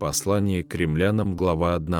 [0.00, 1.94] Послание к римлянам, глава 1.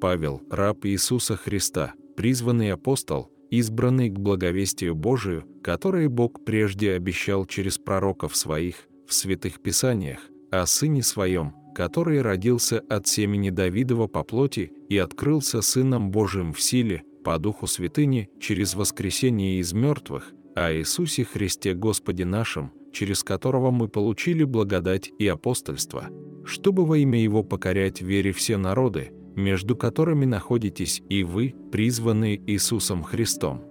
[0.00, 7.78] Павел, раб Иисуса Христа, призванный апостол, избранный к благовестию Божию, которое Бог прежде обещал через
[7.78, 8.76] пророков своих
[9.08, 10.20] в святых писаниях,
[10.52, 16.60] о Сыне Своем, который родился от семени Давидова по плоти и открылся Сыном Божиим в
[16.60, 23.72] силе, по Духу Святыни, через воскресение из мертвых, о Иисусе Христе Господе нашим, через которого
[23.72, 26.08] мы получили благодать и апостольство,
[26.44, 33.02] чтобы во имя Его покорять вере все народы, между которыми находитесь и вы, призванные Иисусом
[33.02, 33.62] Христом.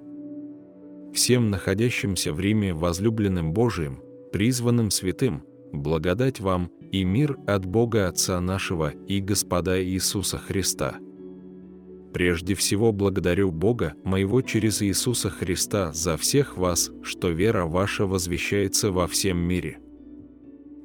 [1.14, 8.40] Всем находящимся в Риме возлюбленным Божиим, призванным святым, благодать вам и мир от Бога Отца
[8.40, 10.96] нашего и Господа Иисуса Христа.
[12.14, 18.92] Прежде всего благодарю Бога моего через Иисуса Христа за всех вас, что вера ваша возвещается
[18.92, 19.81] во всем мире.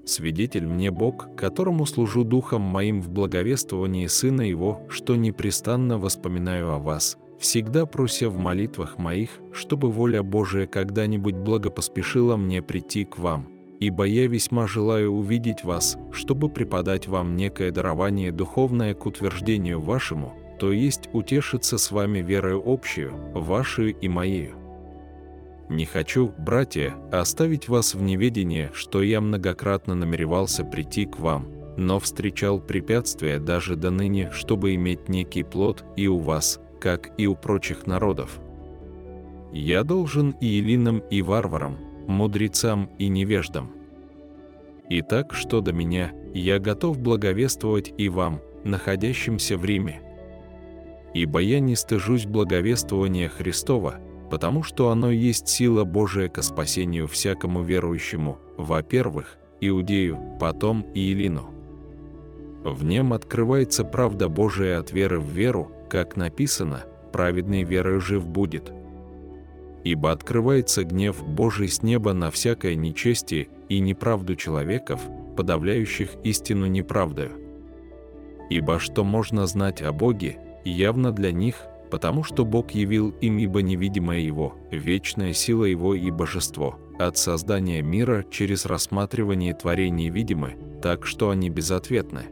[0.06, 6.78] Свидетель мне Бог, которому служу духом моим в благовествовании Сына Его, что непрестанно воспоминаю о
[6.78, 13.48] вас, всегда прося в молитвах моих, чтобы воля Божия когда-нибудь благопоспешила мне прийти к вам,
[13.80, 20.34] ибо я весьма желаю увидеть вас, чтобы преподать вам некое дарование духовное к утверждению вашему,
[20.60, 24.65] то есть утешиться с вами верою общую, вашей и моею.
[25.68, 31.98] Не хочу, братья, оставить вас в неведении, что я многократно намеревался прийти к вам, но
[31.98, 37.34] встречал препятствия даже до ныне, чтобы иметь некий плод и у вас, как и у
[37.34, 38.38] прочих народов.
[39.52, 43.72] Я должен и элинам, и варварам, мудрецам и невеждам.
[44.88, 50.00] Итак, что до меня, я готов благовествовать и вам, находящимся в Риме,
[51.12, 53.96] ибо я не стыжусь благовествования Христова,
[54.30, 61.50] потому что оно есть сила Божия ко спасению всякому верующему, во-первых, Иудею, потом и Илину.
[62.64, 68.72] В нем открывается правда Божия от веры в веру, как написано, праведный верою жив будет.
[69.84, 75.00] Ибо открывается гнев Божий с неба на всякое нечестие и неправду человеков,
[75.36, 77.32] подавляющих истину неправдою.
[78.50, 81.56] Ибо что можно знать о Боге, явно для них,
[81.90, 87.82] потому что Бог явил им ибо невидимое Его, вечная сила Его и божество, от создания
[87.82, 92.26] мира через рассматривание творений видимы, так что они безответны.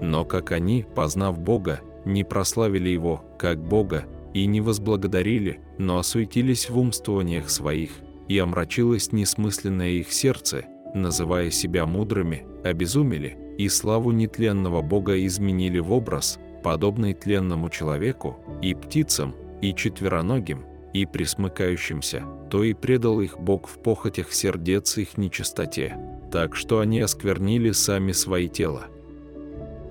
[0.00, 6.68] Но как они, познав Бога, не прославили Его, как Бога, и не возблагодарили, но осуетились
[6.68, 7.92] в умствованиях своих,
[8.28, 15.92] и омрачилось несмысленное их сердце, называя себя мудрыми, обезумели, и славу нетленного Бога изменили в
[15.92, 20.64] образ, подобный тленному человеку, и птицам, и четвероногим,
[20.94, 25.96] и присмыкающимся, то и предал их Бог в похотях сердец их нечистоте,
[26.32, 28.86] так что они осквернили сами свои тела.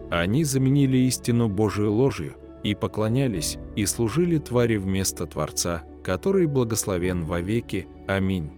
[0.10, 7.88] Они заменили истину Божию ложью, и поклонялись, и служили твари вместо Творца, который благословен вовеки.
[8.08, 8.52] Аминь.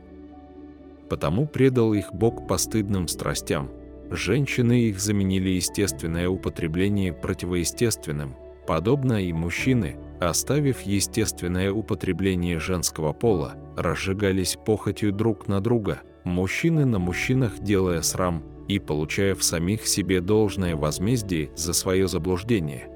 [1.10, 3.70] Потому предал их Бог постыдным страстям,
[4.12, 8.36] Женщины их заменили естественное употребление противоестественным,
[8.68, 17.00] подобно и мужчины, оставив естественное употребление женского пола, разжигались похотью друг на друга, мужчины на
[17.00, 22.90] мужчинах делая срам и получая в самих себе должное возмездие за свое заблуждение.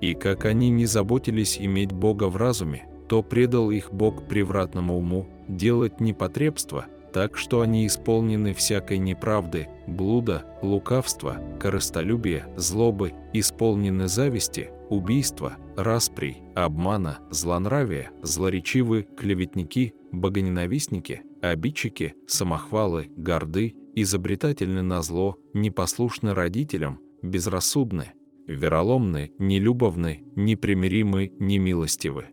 [0.00, 5.28] И как они не заботились иметь Бога в разуме, то предал их Бог превратному уму
[5.48, 15.56] делать непотребство– так что они исполнены всякой неправды, блуда, лукавства, корыстолюбия, злобы, исполнены зависти, убийства,
[15.78, 28.12] распри, обмана, злонравия, злоречивы, клеветники, богоненавистники, обидчики, самохвалы, горды, изобретательны на зло, непослушны родителям, безрассудны,
[28.46, 32.26] вероломны, нелюбовны, непримиримы, немилостивы.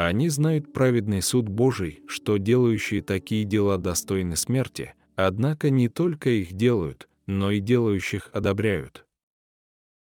[0.00, 6.52] Они знают праведный суд Божий, что делающие такие дела достойны смерти, однако не только их
[6.52, 9.07] делают, но и делающих одобряют.